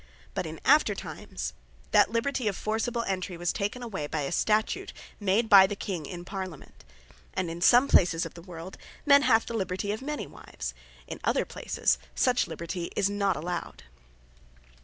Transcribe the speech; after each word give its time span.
But 0.33 0.47
in 0.47 0.59
after 0.65 0.95
times, 0.95 1.53
that 1.91 2.09
Liberty 2.11 2.47
of 2.47 2.57
Forcible 2.57 3.03
entry, 3.03 3.37
was 3.37 3.53
taken 3.53 3.83
away 3.83 4.07
by 4.07 4.21
a 4.21 4.31
Statute 4.31 4.93
made 5.19 5.47
(by 5.47 5.67
the 5.67 5.75
King) 5.75 6.07
in 6.07 6.25
Parliament. 6.25 6.83
And 7.35 7.51
is 7.51 7.63
some 7.65 7.87
places 7.87 8.25
of 8.25 8.33
the 8.33 8.41
world, 8.41 8.77
men 9.05 9.21
have 9.21 9.45
the 9.45 9.53
Liberty 9.53 9.91
of 9.91 10.01
many 10.01 10.25
wives: 10.25 10.73
in 11.05 11.19
other 11.23 11.45
places, 11.45 11.99
such 12.15 12.47
Liberty 12.47 12.91
is 12.95 13.11
not 13.11 13.35
allowed. 13.37 13.83